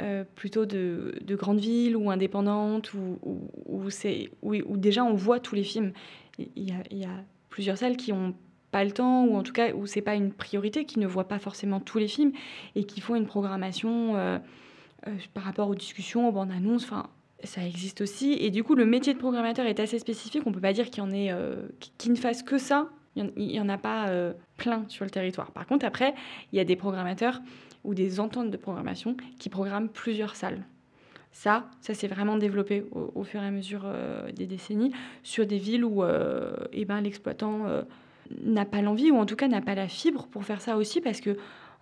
euh, 0.00 0.24
plutôt 0.34 0.66
de, 0.66 1.14
de, 1.20 1.36
grandes 1.36 1.60
villes 1.60 1.96
ou 1.96 2.10
indépendantes, 2.10 2.92
où, 2.92 3.18
où, 3.66 4.76
déjà 4.76 5.04
on 5.04 5.14
voit 5.14 5.38
tous 5.38 5.54
les 5.54 5.62
films. 5.62 5.92
Il 6.38 6.64
y 6.90 7.04
a 7.04 7.24
plusieurs 7.50 7.78
salles 7.78 7.96
qui 7.96 8.12
ont 8.12 8.34
le 8.84 8.90
temps 8.92 9.24
ou 9.24 9.36
en 9.36 9.42
tout 9.42 9.52
cas 9.52 9.72
où 9.72 9.86
c'est 9.86 10.00
pas 10.00 10.14
une 10.14 10.32
priorité, 10.32 10.84
qui 10.84 10.98
ne 10.98 11.06
voient 11.06 11.28
pas 11.28 11.38
forcément 11.38 11.80
tous 11.80 11.98
les 11.98 12.08
films 12.08 12.32
et 12.74 12.84
qui 12.84 13.00
font 13.00 13.14
une 13.14 13.26
programmation 13.26 14.16
euh, 14.16 14.38
euh, 15.06 15.10
par 15.34 15.44
rapport 15.44 15.68
aux 15.68 15.74
discussions, 15.74 16.28
aux 16.28 16.32
bandes 16.32 16.50
annonces. 16.50 16.84
Enfin, 16.84 17.08
ça 17.44 17.64
existe 17.64 18.00
aussi. 18.00 18.32
Et 18.32 18.50
du 18.50 18.64
coup, 18.64 18.74
le 18.74 18.86
métier 18.86 19.14
de 19.14 19.18
programmateur 19.18 19.66
est 19.66 19.80
assez 19.80 19.98
spécifique. 19.98 20.42
On 20.46 20.52
peut 20.52 20.60
pas 20.60 20.72
dire 20.72 20.90
qu'il 20.90 21.02
y 21.02 21.06
en 21.06 21.10
ait 21.10 21.30
euh, 21.30 21.66
qui 21.98 22.10
ne 22.10 22.16
fasse 22.16 22.42
que 22.42 22.58
ça. 22.58 22.88
Il 23.16 23.50
y 23.50 23.60
en 23.60 23.70
a 23.70 23.78
pas 23.78 24.10
plein 24.58 24.84
sur 24.88 25.06
le 25.06 25.10
territoire. 25.10 25.50
Par 25.50 25.66
contre, 25.66 25.86
après, 25.86 26.14
il 26.52 26.56
y 26.56 26.60
a 26.60 26.64
des 26.64 26.76
programmateurs 26.76 27.40
ou 27.82 27.94
des 27.94 28.20
ententes 28.20 28.50
de 28.50 28.58
programmation 28.58 29.16
qui 29.38 29.48
programment 29.48 29.88
plusieurs 29.88 30.36
salles. 30.36 30.62
Ça, 31.32 31.64
ça 31.80 31.94
s'est 31.94 32.08
vraiment 32.08 32.36
développé 32.36 32.84
au, 32.92 33.24
fur 33.24 33.42
et 33.42 33.46
à 33.46 33.50
mesure 33.50 33.90
des 34.34 34.44
décennies 34.44 34.92
sur 35.22 35.46
des 35.46 35.56
villes 35.56 35.82
où 35.82 36.04
eh 36.04 36.84
ben, 36.84 37.00
l'exploitant 37.00 37.64
n'a 38.44 38.64
pas 38.64 38.82
l'envie 38.82 39.10
ou 39.10 39.16
en 39.16 39.26
tout 39.26 39.36
cas 39.36 39.48
n'a 39.48 39.60
pas 39.60 39.74
la 39.74 39.88
fibre 39.88 40.26
pour 40.28 40.44
faire 40.44 40.60
ça 40.60 40.76
aussi 40.76 41.00
parce 41.00 41.20
que 41.20 41.36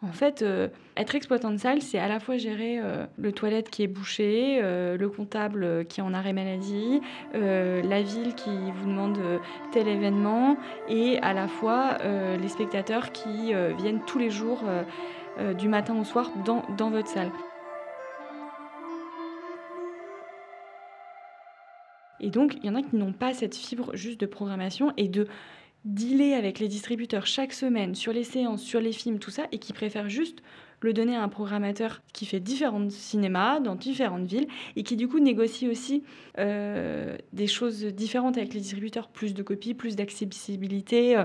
en 0.05 0.13
fait, 0.13 0.43
euh, 0.43 0.69
être 0.97 1.15
exploitant 1.15 1.51
de 1.51 1.57
salle, 1.57 1.81
c'est 1.81 1.99
à 1.99 2.09
la 2.09 2.21
fois 2.21 2.37
gérer 2.37 2.79
euh, 2.79 3.07
le 3.17 3.33
toilette 3.33 3.71
qui 3.71 3.83
est 3.83 3.87
bouché, 3.87 4.61
euh, 4.63 4.99
le 4.99 5.09
comptable 5.09 5.87
qui 5.87 6.01
est 6.01 6.03
en 6.03 6.13
arrêt 6.13 6.33
maladie, 6.33 7.01
la 7.33 8.03
ville 8.03 8.35
qui 8.35 8.51
vous 8.51 8.87
demande 8.87 9.19
tel 9.73 9.89
événement, 9.89 10.57
et 10.89 11.19
à 11.21 11.33
la 11.33 11.49
fois 11.49 11.99
les 12.03 12.49
spectateurs 12.49 13.13
qui 13.13 13.53
viennent 13.79 14.01
tous 14.07 14.19
les 14.19 14.31
jours 14.31 14.63
du 15.59 15.69
matin 15.69 15.99
au 15.99 16.05
soir 16.05 16.31
dans, 16.45 16.63
dans 16.77 16.91
votre 16.91 17.09
salle. 17.09 17.31
Et 22.21 22.31
donc, 22.31 22.57
il 22.63 22.67
y 22.67 22.71
en 22.71 22.75
a 22.75 22.83
qui 22.83 22.97
n'ont 22.97 23.13
pas 23.13 23.35
cette 23.35 23.55
fibre 23.55 23.95
juste 23.95 24.21
de 24.21 24.27
programmation 24.27 24.93
et 24.97 25.09
de 25.09 25.27
dealer 25.85 26.35
avec 26.35 26.59
les 26.59 26.69
distributeurs 26.69 27.27
chaque 27.27 27.53
semaine 27.53 27.95
sur 27.95 28.13
les 28.13 28.25
séances, 28.25 28.63
sur 28.63 28.81
les 28.81 28.93
films, 28.93 29.19
tout 29.19 29.31
ça, 29.31 29.47
et 29.53 29.59
qui 29.59 29.73
préfèrent 29.73 30.09
juste 30.09 30.43
le 30.81 30.93
donner 30.93 31.17
à 31.17 31.23
un 31.23 31.29
programmateur 31.29 32.03
qui 32.13 32.27
fait 32.27 32.41
différents 32.41 32.91
cinémas 32.91 33.61
dans 33.61 33.75
différentes 33.75 34.27
villes 34.27 34.49
et 34.77 34.83
qui 34.83 34.97
du 34.97 35.09
coup 35.09 35.19
négocie 35.19 35.69
aussi 35.69 36.05
euh, 36.39 37.17
des 37.33 37.47
choses 37.47 37.85
différentes 37.85 38.37
avec 38.37 38.53
les 38.55 38.61
distributeurs, 38.61 39.09
plus 39.09 39.35
de 39.35 39.43
copies, 39.43 39.75
plus 39.75 39.97
d'accessibilité. 39.97 41.17
Euh, 41.17 41.25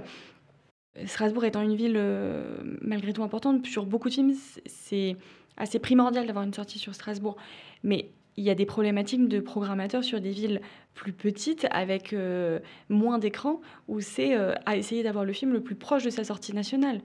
Strasbourg 1.05 1.45
étant 1.45 1.61
une 1.61 1.75
ville 1.75 1.95
euh, 1.97 2.57
malgré 2.81 3.13
tout 3.13 3.23
importante, 3.23 3.65
sur 3.65 3.85
beaucoup 3.85 4.09
de 4.09 4.13
films, 4.13 4.33
c'est 4.65 5.15
assez 5.57 5.79
primordial 5.79 6.25
d'avoir 6.25 6.45
une 6.45 6.53
sortie 6.53 6.79
sur 6.79 6.95
Strasbourg. 6.95 7.35
Mais 7.83 8.09
il 8.39 8.45
y 8.45 8.49
a 8.49 8.55
des 8.55 8.65
problématiques 8.65 9.27
de 9.27 9.41
programmateurs 9.41 10.03
sur 10.03 10.21
des 10.21 10.31
villes 10.31 10.61
plus 10.93 11.11
petites 11.11 11.67
avec 11.71 12.13
euh, 12.13 12.59
moins 12.87 13.19
d'écrans 13.19 13.59
où 13.89 13.99
c'est 13.99 14.33
euh, 14.33 14.53
à 14.65 14.77
essayer 14.77 15.03
d'avoir 15.03 15.25
le 15.25 15.33
film 15.33 15.51
le 15.51 15.61
plus 15.61 15.75
proche 15.75 16.05
de 16.05 16.09
sa 16.09 16.23
sortie 16.23 16.55
nationale 16.55 17.01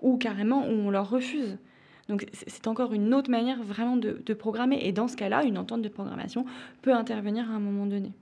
ou 0.00 0.16
carrément 0.16 0.64
où 0.64 0.70
on 0.70 0.90
leur 0.90 1.10
refuse. 1.10 1.58
Donc 2.08 2.24
c'est 2.32 2.68
encore 2.68 2.92
une 2.92 3.12
autre 3.14 3.32
manière 3.32 3.60
vraiment 3.64 3.96
de, 3.96 4.12
programmer 4.32 4.78
et 4.80 4.92
dans 4.92 5.08
ce 5.08 5.16
cas-là, 5.16 5.42
une 5.42 5.58
entente 5.58 5.82
de 5.82 5.88
programmation 5.88 6.46
peut 6.82 6.94
intervenir 6.94 7.50
à 7.50 7.54
un 7.54 7.58
moment 7.58 7.86
donné. 7.86 8.12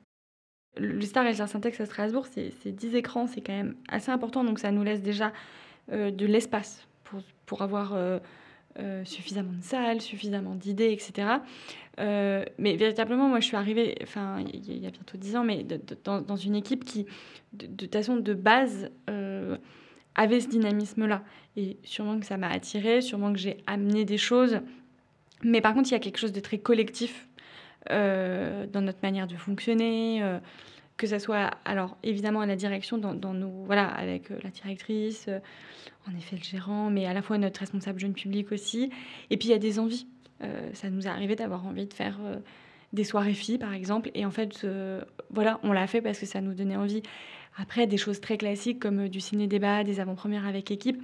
Le 0.79 1.03
Star 1.03 1.27
et 1.27 1.35
le 1.35 1.47
Syntex 1.47 1.79
à 1.83 1.87
Strasbourg, 1.87 2.27
c'est 2.27 2.73
10 2.73 2.97
écrans, 2.97 3.27
c'est 3.27 3.43
quand 3.43 3.53
même 3.53 3.77
assez 3.89 4.11
important, 4.11 4.43
donc 4.43 4.59
ça 4.59 4.71
nous 4.71 4.83
laisse 4.83 5.03
déjà 5.03 5.35
euh, 5.93 6.11
de 6.11 6.25
l'espace 6.25 6.89
pour, 7.05 7.21
pour 7.45 7.61
avoir 7.61 7.95
suffisamment 9.05 9.53
de 9.53 9.63
salles, 9.63 10.01
suffisamment 10.01 10.57
d'idées, 10.57 10.91
etc. 10.91 11.37
Euh, 12.01 12.45
mais 12.59 12.77
véritablement, 12.77 13.29
moi, 13.29 13.41
je 13.41 13.47
suis 13.47 13.57
arrivée, 13.57 13.97
enfin, 14.03 14.39
il 14.53 14.83
y, 14.83 14.87
a 14.87 14.91
bientôt 14.91 15.17
dix 15.17 15.37
ans, 15.37 15.45
mais 15.45 15.65
dans, 16.05 16.37
une 16.37 16.57
équipe 16.57 16.85
qui, 16.85 17.07
de, 17.53 17.67
toute 17.67 17.93
façon, 17.93 18.17
de 18.17 18.35
base, 18.35 18.91
euh, 19.09 19.57
avait 20.15 20.41
ce 20.41 20.49
dynamisme-là. 20.49 21.23
Et 21.57 21.77
sûrement 21.85 22.19
que 22.19 22.27
ça 22.27 22.37
m'a 22.37 22.49
attirée, 22.49 23.01
sûrement 23.01 23.33
que 23.33 23.39
j'ai 23.39 23.59
amené 23.67 24.05
des 24.05 24.19
choses. 24.19 24.61
Mais 25.43 25.61
par 25.61 25.75
contre, 25.75 25.91
il 25.91 25.93
y 25.93 25.97
a 25.97 26.01
quelque 26.01 26.19
chose 26.19 26.33
de 26.33 26.41
très 26.41 26.59
collectif 26.59 27.29
dans 27.91 28.81
notre 28.81 29.01
manière 29.03 29.27
de 29.27 29.37
fonctionner 29.37 30.23
que 30.97 31.07
ce 31.07 31.19
soit 31.19 31.51
alors 31.67 31.99
évidemment 32.03 32.41
à 32.41 32.47
la 32.47 32.57
direction 32.57 32.97
dans 32.97 33.35
nos 33.35 33.51
voilà 33.67 33.89
avec 33.89 34.31
la 34.31 34.49
directrice 34.49 35.29
en 36.07 36.17
effet 36.17 36.37
le 36.37 36.43
gérant, 36.43 36.91
mais 36.91 37.07
à 37.07 37.15
la 37.15 37.23
fois 37.23 37.39
notre 37.39 37.61
responsable 37.61 38.01
jeune 38.01 38.13
public 38.13 38.53
aussi. 38.53 38.91
Et 39.31 39.37
puis 39.37 39.49
il 39.49 39.51
y 39.53 39.55
a 39.55 39.59
des 39.59 39.79
envies. 39.79 40.07
Euh, 40.43 40.71
ça 40.73 40.91
nous 40.91 41.07
est 41.07 41.11
arrivé 41.11 41.37
d'avoir 41.37 41.67
envie 41.67 41.87
de 41.87 41.95
faire 41.95 42.19
euh, 42.25 42.37
des 42.93 43.05
soirées 43.05 43.35
filles, 43.35 43.59
par 43.59 43.73
exemple. 43.73 44.11
Et 44.15 44.25
en 44.25 44.31
fait, 44.31 44.65
euh, 44.65 45.01
voilà, 45.31 45.61
on 45.63 45.73
l'a 45.73 45.87
fait 45.87 46.01
parce 46.01 46.19
que 46.19 46.27
ça 46.27 46.41
nous 46.41 46.55
donnait 46.55 46.77
envie. 46.77 47.03
Après, 47.57 47.87
des 47.87 47.97
choses 47.97 48.21
très 48.21 48.37
classiques 48.37 48.81
comme 48.81 49.09
du 49.09 49.21
ciné-débat, 49.21 49.85
des 49.85 50.01
avant-premières 50.01 50.47
avec 50.47 50.71
équipe. 50.71 51.01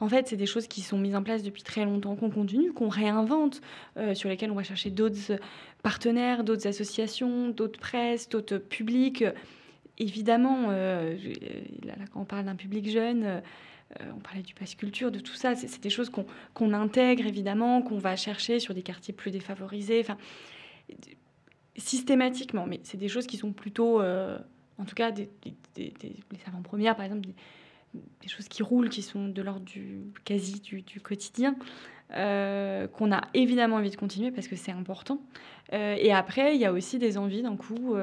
En 0.00 0.08
fait, 0.08 0.26
c'est 0.26 0.36
des 0.36 0.46
choses 0.46 0.66
qui 0.66 0.80
sont 0.80 0.98
mises 0.98 1.14
en 1.14 1.22
place 1.22 1.42
depuis 1.42 1.62
très 1.62 1.84
longtemps, 1.84 2.16
qu'on 2.16 2.30
continue, 2.30 2.72
qu'on 2.72 2.88
réinvente, 2.88 3.60
sur 4.14 4.28
lesquelles 4.28 4.50
on 4.50 4.56
va 4.56 4.64
chercher 4.64 4.90
d'autres 4.90 5.38
partenaires, 5.82 6.42
d'autres 6.42 6.66
associations, 6.66 7.50
d'autres 7.50 7.78
presses, 7.78 8.28
d'autres 8.28 8.56
publics. 8.56 9.22
Évidemment, 9.98 10.70
là, 10.70 11.94
quand 12.12 12.22
on 12.22 12.24
parle 12.24 12.46
d'un 12.46 12.56
public 12.56 12.90
jeune, 12.90 13.22
euh, 13.24 13.40
on 14.14 14.20
parlait 14.20 14.42
du 14.42 14.54
pass 14.54 14.74
culture, 14.74 15.10
de 15.10 15.18
tout 15.18 15.34
ça. 15.34 15.54
C'est 15.54 15.82
des 15.82 15.90
choses 15.90 16.10
qu'on 16.10 16.72
intègre 16.72 17.26
évidemment, 17.26 17.82
qu'on 17.82 17.98
va 17.98 18.16
chercher 18.16 18.58
sur 18.58 18.74
des 18.74 18.82
quartiers 18.82 19.14
plus 19.14 19.30
défavorisés, 19.30 20.00
enfin, 20.00 20.16
systématiquement. 21.76 22.66
Mais 22.66 22.80
c'est 22.82 22.98
des 22.98 23.08
choses 23.08 23.26
qui 23.26 23.36
sont 23.36 23.52
plutôt, 23.52 24.00
euh, 24.00 24.38
en 24.78 24.84
tout 24.84 24.94
cas, 24.94 25.10
des, 25.10 25.28
les 25.76 25.92
avant-premières, 26.46 26.96
par 26.96 27.04
exemple, 27.04 27.28
des, 28.20 28.28
choses 28.28 28.48
qui 28.48 28.62
roulent, 28.62 28.88
qui 28.88 29.02
sont 29.02 29.28
de 29.28 29.42
l'ordre 29.42 29.64
du 29.64 30.00
quasi 30.24 30.60
du, 30.60 31.00
quotidien. 31.00 31.56
Euh, 32.14 32.88
qu'on 32.88 33.10
a 33.10 33.22
évidemment 33.32 33.76
envie 33.76 33.88
de 33.88 33.96
continuer 33.96 34.30
parce 34.30 34.46
que 34.46 34.56
c'est 34.56 34.72
important. 34.72 35.22
et 35.72 36.12
après, 36.12 36.54
il 36.54 36.60
y 36.60 36.66
a 36.66 36.72
aussi 36.72 36.98
des 36.98 37.16
envies 37.16 37.42
d'un 37.42 37.56
coup 37.56 37.94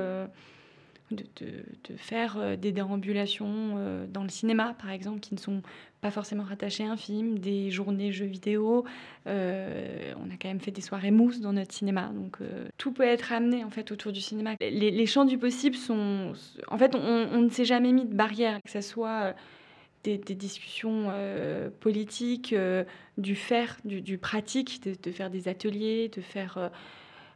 de, 1.11 1.95
faire 1.97 2.37
euh, 2.37 2.55
des 2.55 2.71
déambulations 2.71 3.75
euh, 3.77 4.05
dans 4.07 4.23
le 4.23 4.29
cinéma, 4.29 4.75
par 4.79 4.91
exemple, 4.91 5.19
qui 5.19 5.33
ne 5.33 5.39
sont 5.39 5.61
pas 6.01 6.11
forcément 6.11 6.43
rattachées 6.43 6.85
à 6.85 6.91
un 6.91 6.97
film, 6.97 7.39
des 7.39 7.71
journées 7.71 8.11
jeux 8.11 8.25
vidéo. 8.25 8.85
Euh, 9.27 10.13
on 10.17 10.29
a 10.29 10.37
quand 10.39 10.47
même 10.47 10.59
fait 10.59 10.71
des 10.71 10.81
soirées 10.81 11.11
mousse 11.11 11.41
dans 11.41 11.53
notre 11.53 11.73
cinéma, 11.73 12.11
donc 12.13 12.37
tout 12.77 12.93
peut 12.93 13.03
être 13.03 13.33
amené 13.33 13.63
en 13.63 13.69
fait 13.69 13.91
autour 13.91 14.11
du 14.11 14.21
cinéma. 14.21 14.55
Les, 14.61 15.05
champs 15.05 15.25
du 15.25 15.37
possible 15.37 15.75
sont, 15.75 16.33
en 16.69 16.77
fait, 16.77 16.95
on, 16.95 17.41
ne 17.41 17.49
s'est 17.49 17.65
jamais 17.65 17.91
mis 17.91 18.05
de 18.05 18.13
barrière, 18.13 18.59
que 18.63 18.71
ce 18.71 18.81
soit 18.81 19.33
des, 20.05 20.17
discussions 20.17 21.11
politiques, 21.81 22.55
du 23.17 23.35
faire, 23.35 23.77
du, 23.83 24.17
pratique, 24.17 24.81
de, 24.83 24.95
de, 25.01 25.11
faire 25.11 25.29
des 25.29 25.49
ateliers, 25.49 26.09
de 26.15 26.21
faire 26.21 26.71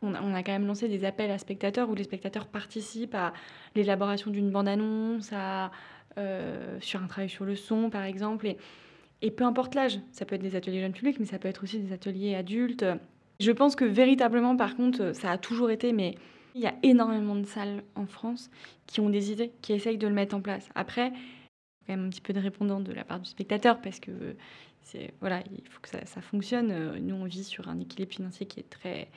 on 0.03 0.33
a, 0.33 0.43
quand 0.43 0.51
même 0.51 0.67
lancé 0.67 0.88
des 0.88 1.05
appels 1.05 1.31
à 1.31 1.38
spectateurs 1.38 1.89
où 1.89 1.95
les 1.95 2.03
spectateurs 2.03 2.48
participent 2.48 3.15
à 3.15 3.33
l'élaboration 3.75 4.31
d'une 4.31 4.51
bande-annonce, 4.51 5.31
euh, 6.17 6.77
sur 6.79 7.01
un 7.01 7.07
travail 7.07 7.29
sur 7.29 7.45
le 7.45 7.55
son, 7.55 7.89
par 7.89 8.03
exemple. 8.03 8.55
Et, 9.22 9.31
peu 9.31 9.45
importe 9.45 9.74
l'âge, 9.74 10.00
ça 10.12 10.25
peut 10.25 10.36
être 10.36 10.41
des 10.41 10.55
ateliers 10.55 10.81
jeunes 10.81 10.93
publics, 10.93 11.19
mais 11.19 11.25
ça 11.25 11.39
peut 11.39 11.48
être 11.48 11.63
aussi 11.63 11.79
des 11.79 11.93
ateliers 11.93 12.36
adultes. 12.36 12.86
Je 13.39 13.51
pense 13.51 13.75
que 13.75 13.86
véritablement, 13.86 14.55
par 14.55 14.75
contre, 14.75 15.13
ça 15.15 15.31
a 15.31 15.38
toujours 15.38 15.72
été, 15.72 15.93
mais 15.93 16.15
il 16.55 16.62
y 16.62 16.67
a 16.67 16.75
énormément 16.83 17.36
de 17.36 17.45
salles 17.45 17.83
en 17.95 18.05
France 18.05 18.51
qui 18.86 19.00
ont 19.00 19.10
des 19.10 19.31
idées, 19.31 19.51
qui 19.62 19.74
essayent 19.74 19.98
de 19.98 20.07
le 20.07 20.13
mettre 20.13 20.36
en 20.36 20.41
place. 20.41 20.69
Après, 20.75 21.07
il 21.07 21.88
quand 21.88 21.95
même 21.95 22.05
un 22.05 22.10
petit 22.10 22.22
peu 22.22 22.33
de 22.33 22.39
répondant 22.39 22.79
de 22.79 22.91
la 22.91 23.03
part 23.03 23.19
du 23.19 23.29
spectateur 23.29 23.81
parce 23.81 24.00
que 24.00 24.36
c'est 24.81 25.13
voilà, 25.19 25.41
il 25.51 25.67
faut 25.67 25.79
que 25.81 25.89
ça, 25.89 26.05
ça, 26.05 26.22
fonctionne. 26.22 27.00
Nous, 27.00 27.15
on 27.15 27.25
vit 27.25 27.43
sur 27.43 27.69
un 27.69 27.79
équilibre 27.79 28.13
financier 28.13 28.45
qui 28.45 28.60
est 28.60 28.69
très 28.69 29.10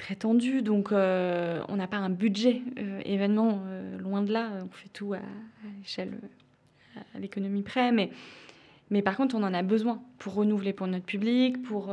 très 0.00 0.16
tendu, 0.16 0.62
donc 0.62 0.92
euh, 0.92 1.62
on 1.68 1.76
n'a 1.76 1.86
pas 1.86 1.98
un 1.98 2.10
budget 2.10 2.62
euh, 2.78 3.00
événement, 3.04 3.62
euh, 3.66 3.98
loin 3.98 4.22
de 4.22 4.32
là, 4.32 4.50
on 4.64 4.70
fait 4.70 4.88
tout 4.88 5.12
à, 5.12 5.20
l'échelle, 5.78 6.18
à 7.14 7.18
l'économie 7.18 7.62
près, 7.62 7.92
mais, 7.92 8.10
mais 8.90 9.02
par 9.02 9.16
contre 9.16 9.36
on 9.36 9.42
en 9.42 9.54
a 9.54 9.62
besoin 9.62 10.02
pour 10.18 10.34
renouveler 10.34 10.72
pour 10.72 10.86
notre 10.86 11.04
public, 11.04 11.62
pour 11.62 11.92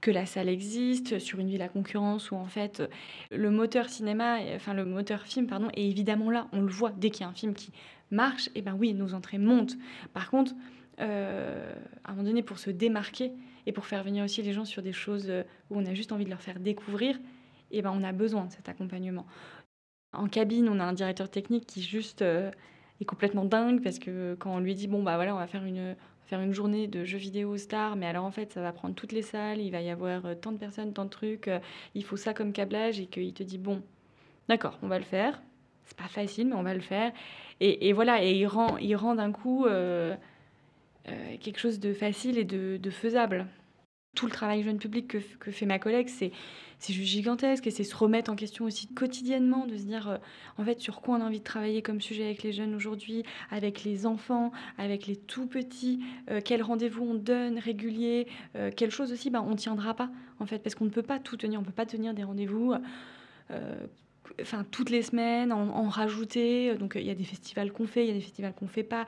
que 0.00 0.10
la 0.10 0.26
salle 0.26 0.48
existe, 0.48 1.18
sur 1.18 1.38
une 1.38 1.48
ville 1.48 1.62
à 1.62 1.68
concurrence 1.68 2.30
où 2.30 2.36
en 2.36 2.46
fait 2.46 2.82
le 3.30 3.50
moteur 3.50 3.88
cinéma, 3.88 4.38
enfin 4.56 4.74
le 4.74 4.84
moteur 4.84 5.22
film, 5.22 5.46
pardon, 5.46 5.68
est 5.74 5.86
évidemment 5.86 6.30
là, 6.30 6.48
on 6.52 6.62
le 6.62 6.72
voit, 6.72 6.92
dès 6.96 7.10
qu'il 7.10 7.22
y 7.22 7.24
a 7.24 7.28
un 7.28 7.34
film 7.34 7.54
qui 7.54 7.70
marche, 8.10 8.48
et 8.48 8.52
eh 8.56 8.62
ben 8.62 8.74
oui, 8.78 8.94
nos 8.94 9.14
entrées 9.14 9.38
montent. 9.38 9.76
Par 10.12 10.30
contre, 10.30 10.52
à 10.98 11.04
un 11.04 12.12
moment 12.12 12.24
donné, 12.24 12.42
pour 12.42 12.58
se 12.58 12.70
démarquer, 12.70 13.32
et 13.64 13.72
pour 13.72 13.86
faire 13.86 14.02
venir 14.02 14.24
aussi 14.24 14.42
les 14.42 14.52
gens 14.52 14.64
sur 14.64 14.82
des 14.82 14.92
choses 14.92 15.32
où 15.70 15.78
on 15.78 15.86
a 15.86 15.94
juste 15.94 16.10
envie 16.10 16.24
de 16.24 16.30
leur 16.30 16.42
faire 16.42 16.58
découvrir, 16.58 17.16
et 17.72 17.82
ben, 17.82 17.92
on 17.94 18.04
a 18.04 18.12
besoin 18.12 18.44
de 18.44 18.52
cet 18.52 18.68
accompagnement. 18.68 19.26
En 20.12 20.28
cabine, 20.28 20.68
on 20.68 20.78
a 20.78 20.84
un 20.84 20.92
directeur 20.92 21.30
technique 21.30 21.66
qui 21.66 21.82
juste 21.82 22.22
euh, 22.22 22.50
est 23.00 23.04
complètement 23.04 23.44
dingue 23.44 23.82
parce 23.82 23.98
que 23.98 24.36
quand 24.38 24.54
on 24.54 24.58
lui 24.60 24.74
dit 24.74 24.86
bon 24.86 25.02
bah 25.02 25.16
voilà 25.16 25.34
on 25.34 25.38
va 25.38 25.46
faire 25.46 25.64
une 25.64 25.96
faire 26.26 26.40
une 26.40 26.52
journée 26.52 26.86
de 26.86 27.04
jeux 27.04 27.18
vidéo 27.18 27.56
star, 27.56 27.96
mais 27.96 28.06
alors 28.06 28.24
en 28.24 28.30
fait 28.30 28.52
ça 28.52 28.60
va 28.60 28.72
prendre 28.72 28.94
toutes 28.94 29.12
les 29.12 29.22
salles, 29.22 29.60
il 29.60 29.70
va 29.70 29.80
y 29.80 29.90
avoir 29.90 30.26
euh, 30.26 30.34
tant 30.34 30.52
de 30.52 30.58
personnes, 30.58 30.92
tant 30.92 31.06
de 31.06 31.10
trucs, 31.10 31.48
euh, 31.48 31.58
il 31.94 32.04
faut 32.04 32.16
ça 32.16 32.34
comme 32.34 32.52
câblage 32.52 33.00
et 33.00 33.06
qu'il 33.06 33.32
te 33.32 33.42
dit 33.42 33.58
bon 33.58 33.82
d'accord 34.48 34.78
on 34.82 34.88
va 34.88 34.98
le 34.98 35.04
faire, 35.04 35.42
c'est 35.84 35.96
pas 35.96 36.08
facile 36.08 36.48
mais 36.48 36.54
on 36.54 36.62
va 36.62 36.74
le 36.74 36.80
faire 36.80 37.12
et, 37.60 37.92
voilà 37.92 38.24
et 38.24 38.32
il 38.32 38.46
rend 38.46 38.76
il 38.78 38.96
rend 38.96 39.14
d'un 39.14 39.30
coup 39.30 39.66
quelque 41.40 41.58
chose 41.58 41.78
de 41.78 41.94
facile 41.94 42.36
et 42.38 42.44
de 42.44 42.90
faisable. 42.90 43.46
Tout 44.14 44.26
le 44.26 44.32
travail 44.32 44.62
jeune 44.62 44.78
public 44.78 45.08
que, 45.08 45.50
fait 45.50 45.64
ma 45.64 45.78
collègue, 45.78 46.08
c'est 46.08 46.32
juste 46.92 47.10
gigantesque 47.10 47.66
et 47.66 47.70
c'est 47.70 47.82
se 47.82 47.96
remettre 47.96 48.30
en 48.30 48.36
question 48.36 48.66
aussi 48.66 48.86
quotidiennement, 48.86 49.66
de 49.66 49.74
se 49.78 49.84
dire 49.84 50.06
euh, 50.06 50.16
en 50.58 50.64
fait 50.64 50.80
sur 50.80 51.00
quoi 51.00 51.16
on 51.16 51.22
a 51.22 51.24
envie 51.24 51.38
de 51.38 51.44
travailler 51.44 51.80
comme 51.80 51.98
sujet 52.02 52.24
avec 52.24 52.42
les 52.42 52.52
jeunes 52.52 52.74
aujourd'hui, 52.74 53.22
avec 53.50 53.84
les 53.84 54.04
enfants, 54.04 54.52
avec 54.76 55.06
les 55.06 55.16
tout 55.16 55.46
petits, 55.46 56.00
euh, 56.30 56.42
quel 56.44 56.62
rendez-vous 56.62 57.04
on 57.04 57.14
donne 57.14 57.58
régulier, 57.58 58.26
euh, 58.54 58.70
quelle 58.76 58.90
chose 58.90 59.12
aussi 59.12 59.30
ben, 59.30 59.42
on 59.48 59.56
tiendra 59.56 59.94
pas 59.94 60.10
en 60.40 60.44
fait 60.46 60.58
parce 60.58 60.74
qu'on 60.74 60.84
ne 60.84 60.90
peut 60.90 61.02
pas 61.02 61.18
tout 61.18 61.38
tenir, 61.38 61.58
on 61.58 61.62
ne 61.62 61.66
peut 61.66 61.72
pas 61.72 61.86
tenir 61.86 62.12
des 62.12 62.24
rendez-vous. 62.24 62.74
Enfin, 64.40 64.64
toutes 64.70 64.88
les 64.88 65.02
semaines, 65.02 65.52
en, 65.52 65.88
rajouter. 65.88 66.74
Donc, 66.76 66.94
il 66.94 67.04
y 67.04 67.10
a 67.10 67.14
des 67.14 67.24
festivals 67.24 67.70
qu'on 67.70 67.86
fait, 67.86 68.04
il 68.04 68.08
y 68.08 68.10
a 68.10 68.14
des 68.14 68.20
festivals 68.20 68.54
qu'on 68.54 68.66
fait 68.66 68.82
pas. 68.82 69.04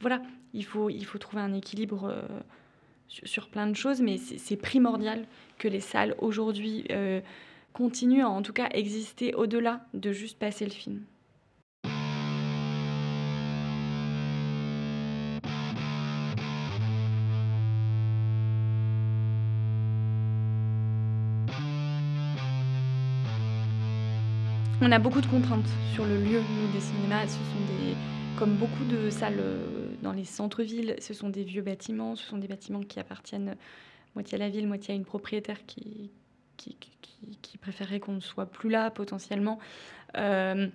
voilà, 0.00 0.22
il 0.54 0.64
faut, 0.64 0.88
il 0.88 1.04
faut 1.04 1.18
trouver 1.18 1.42
un 1.42 1.52
équilibre 1.52 2.24
sur, 3.08 3.48
plein 3.48 3.66
de 3.66 3.74
choses, 3.74 4.00
mais 4.00 4.18
c'est 4.18 4.56
primordial 4.56 5.24
que 5.58 5.68
les 5.68 5.80
salles 5.80 6.14
aujourd'hui 6.18 6.84
euh, 6.90 7.20
continuent 7.72 8.24
à 8.24 8.28
en 8.28 8.42
tout 8.42 8.52
cas 8.52 8.68
exister 8.72 9.34
au-delà 9.34 9.80
de 9.94 10.12
juste 10.12 10.38
passer 10.38 10.64
le 10.64 10.70
film. 10.70 11.00
On 24.80 24.92
a 24.92 24.98
beaucoup 25.00 25.20
de 25.20 25.26
contraintes 25.26 25.68
sur 25.92 26.06
le 26.06 26.16
lieu 26.16 26.40
des 26.72 26.80
cinémas. 26.80 27.26
Ce 27.26 27.34
sont 27.34 27.82
des, 27.82 27.94
comme 28.38 28.54
beaucoup 28.54 28.84
de 28.84 29.10
salles 29.10 29.40
euh, 29.40 29.87
dans 30.02 30.12
les 30.12 30.24
centres-villes, 30.24 30.96
ce 31.00 31.14
sont 31.14 31.28
des 31.28 31.44
vieux 31.44 31.62
bâtiments, 31.62 32.16
ce 32.16 32.24
sont 32.24 32.38
des 32.38 32.48
bâtiments 32.48 32.80
qui 32.80 33.00
appartiennent 33.00 33.56
moitié 34.14 34.36
à 34.36 34.38
la 34.38 34.48
ville, 34.48 34.66
moitié 34.66 34.94
à 34.94 34.96
une 34.96 35.04
propriétaire 35.04 35.64
qui, 35.66 36.10
qui, 36.56 37.58
préférerait 37.60 38.00
qu'on 38.00 38.12
ne 38.12 38.20
soit 38.20 38.46
plus 38.46 38.70
là 38.70 38.90
potentiellement. 38.90 39.58
Euh, 40.16 40.68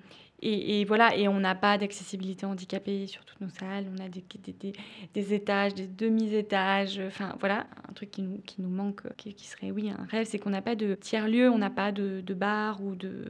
et, 0.46 0.84
voilà, 0.84 1.16
et 1.16 1.30
on 1.30 1.40
n'a 1.40 1.56
pas 1.56 1.78
d'accessibilité 1.78 2.46
handicapée 2.46 3.08
sur 3.08 3.24
toutes 3.24 3.40
nos 3.40 3.48
salles, 3.48 3.86
on 3.98 4.04
a 4.04 4.10
des, 4.10 5.34
étages, 5.34 5.74
des 5.74 5.88
demi-étages, 5.88 7.00
enfin 7.08 7.34
voilà, 7.40 7.66
un 7.88 7.94
truc 7.94 8.12
qui 8.12 8.24
nous, 8.24 8.40
qui 8.40 8.62
manque, 8.62 9.04
qui, 9.16 9.48
serait, 9.48 9.72
oui, 9.72 9.90
un 9.90 10.04
rêve, 10.04 10.28
c'est 10.30 10.40
qu'on 10.40 10.50
n'a 10.50 10.62
pas 10.62 10.76
de 10.76 10.96
tiers-lieu, 10.96 11.50
on 11.50 11.58
n'a 11.58 11.70
pas 11.70 11.94
de, 11.94 12.22
bar 12.34 12.84
ou 12.84 12.96
de, 12.96 13.24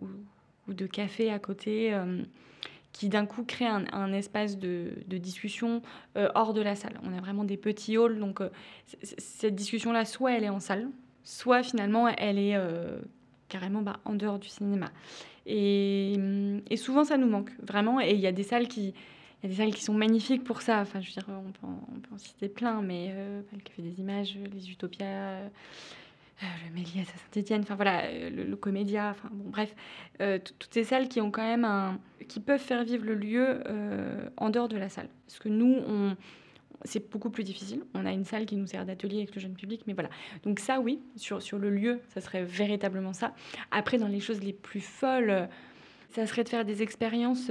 ou, 0.00 0.72
de 0.72 0.86
café 0.86 1.30
à 1.30 1.38
côté. 1.38 1.92
Euh, 1.92 2.22
qui 2.92 3.08
d'un 3.08 3.26
coup 3.26 3.44
crée 3.44 3.66
un, 3.66 4.12
espace 4.12 4.58
de, 4.58 4.92
discussion 5.06 5.82
euh, 6.16 6.28
hors 6.34 6.52
de 6.52 6.60
la 6.60 6.74
salle. 6.74 7.00
On 7.04 7.16
a 7.16 7.20
vraiment 7.20 7.44
des 7.44 7.56
petits 7.56 7.96
halls, 7.96 8.18
donc 8.18 8.40
euh, 8.40 8.50
cette 9.02 9.54
discussion-là, 9.54 10.04
soit 10.04 10.32
elle 10.32 10.44
est 10.44 10.50
en 10.50 10.60
salle, 10.60 10.88
soit 11.22 11.62
finalement 11.62 12.08
elle 12.08 12.38
est 12.38 12.56
euh, 12.56 12.98
carrément 13.48 13.82
bah, 13.82 14.00
en 14.04 14.14
dehors 14.14 14.38
du 14.38 14.48
cinéma. 14.48 14.90
Et, 15.46 16.16
souvent 16.76 17.04
ça 17.04 17.16
nous 17.16 17.28
manque, 17.28 17.50
vraiment. 17.62 18.00
Et 18.00 18.12
il 18.12 18.20
y 18.20 18.26
a 18.26 18.32
des 18.32 18.44
salles 18.44 18.68
qui... 18.68 18.94
Il 19.42 19.46
y 19.48 19.52
a 19.52 19.56
des 19.56 19.62
salles 19.62 19.74
qui 19.74 19.82
sont 19.82 19.94
magnifiques 19.94 20.44
pour 20.44 20.60
ça. 20.60 20.82
Enfin, 20.82 21.00
je 21.00 21.06
veux 21.06 21.14
dire, 21.14 21.24
on 21.28 21.50
peut 21.50 21.66
en, 21.66 21.80
on 21.96 21.98
peut 21.98 22.14
en 22.14 22.18
citer 22.18 22.46
plein, 22.50 22.82
mais 22.82 23.14
le 23.50 23.58
Café 23.64 23.80
des 23.80 23.98
Images, 23.98 24.36
les 24.52 24.70
Utopias, 24.70 25.38
le 26.66 26.74
Méliès 26.74 27.08
à 27.08 27.18
Saint-Étienne, 27.18 27.62
enfin 27.62 27.74
voilà, 27.74 28.04
euh, 28.04 28.30
le, 28.30 28.56
Comédia, 28.56 29.10
enfin 29.10 29.28
bon, 29.32 29.50
bref, 29.50 29.74
euh, 30.20 30.38
toutes 30.38 30.72
ces 30.72 30.84
salles 30.84 31.08
qui 31.08 31.20
ont 31.20 31.30
quand 31.30 31.42
même 31.42 31.64
un, 31.64 31.98
qui 32.28 32.40
peuvent 32.40 32.60
faire 32.60 32.84
vivre 32.84 33.04
le 33.04 33.14
lieu 33.14 33.62
en 34.36 34.50
dehors 34.50 34.68
de 34.68 34.76
la 34.76 34.88
salle. 34.88 35.08
Parce 35.26 35.38
que 35.38 35.48
nous, 35.48 35.76
on, 35.86 36.16
c'est 36.84 37.10
beaucoup 37.10 37.30
plus 37.30 37.44
difficile. 37.44 37.82
On 37.94 38.06
a 38.06 38.12
une 38.12 38.24
salle 38.24 38.46
qui 38.46 38.56
nous 38.56 38.66
sert 38.66 38.84
d'atelier 38.86 39.18
avec 39.18 39.34
le 39.34 39.40
jeune 39.40 39.54
public, 39.54 39.82
mais 39.86 39.92
voilà. 39.92 40.10
Donc 40.44 40.60
ça, 40.60 40.80
oui, 40.80 41.00
sur, 41.16 41.42
sur 41.42 41.58
le 41.58 41.70
lieu, 41.70 42.00
ça 42.08 42.20
serait 42.20 42.44
véritablement 42.44 43.12
ça. 43.12 43.34
Après, 43.70 43.98
dans 43.98 44.08
les 44.08 44.20
choses 44.20 44.42
les 44.42 44.52
plus 44.52 44.80
folles, 44.80 45.48
ça 46.10 46.26
serait 46.26 46.44
de 46.44 46.48
faire 46.48 46.64
des 46.64 46.82
expériences. 46.82 47.50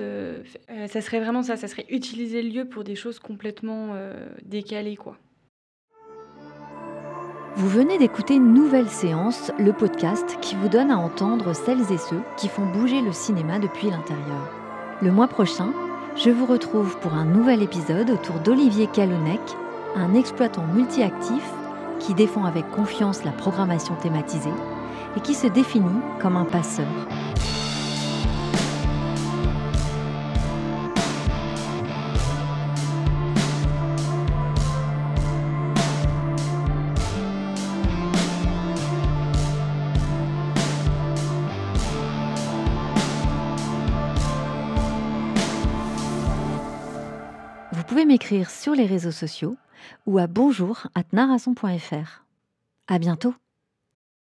ça 0.88 1.02
serait 1.02 1.20
vraiment 1.20 1.44
ça. 1.44 1.58
Ça 1.58 1.68
serait 1.68 1.86
utiliser 1.90 2.42
le 2.42 2.50
lieu 2.50 2.66
pour 2.66 2.84
des 2.84 2.96
choses 2.96 3.20
complètement 3.20 3.96
décalées, 4.44 4.98
quoi. 4.98 5.18
Vous 7.60 7.68
venez 7.68 7.98
d'écouter 7.98 8.40
nouvelle 8.40 8.88
séance, 8.88 9.52
le 9.60 9.74
podcast 9.74 10.38
qui 10.40 10.56
vous 10.56 10.70
donne 10.70 10.92
à 10.92 10.98
entendre 10.98 11.52
celles 11.52 11.92
et 11.92 11.98
ceux 11.98 12.22
qui 12.38 12.48
font 12.48 12.66
bouger 12.66 13.02
le 13.02 13.12
cinéma 13.12 13.60
depuis 13.60 13.90
l'intérieur. 13.90 14.50
Le 15.02 15.12
mois 15.12 15.28
prochain, 15.28 15.74
je 16.16 16.30
vous 16.30 16.46
retrouve 16.46 16.98
pour 17.00 17.16
un 17.16 17.26
nouvel 17.26 17.62
épisode 17.62 18.12
autour 18.12 18.36
d'Olivier 18.40 18.88
Calonec, 18.88 19.42
un 19.98 20.14
exploitant 20.14 20.64
multi-actif 20.74 21.44
qui 22.00 22.14
défend 22.14 22.46
avec 22.46 22.72
confiance 22.72 23.26
la 23.26 23.34
programmation 23.34 23.96
thématisée 23.96 24.54
et 25.18 25.20
qui 25.20 25.34
se 25.34 25.48
définit 25.48 26.00
comme 26.22 26.38
un 26.38 26.46
passeur. 26.46 26.88
M'écrire 48.10 48.50
sur 48.50 48.74
les 48.74 48.88
réseaux 48.88 49.12
sociaux 49.12 49.56
ou 50.08 50.18
à 50.18 50.26
bonjour 50.26 50.88
À 52.88 52.98
bientôt. 52.98 53.36